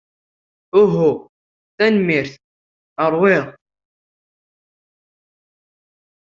Uhu, 0.81 1.09
tanemmirt. 1.77 2.33
Ṛwiɣ. 3.11 3.45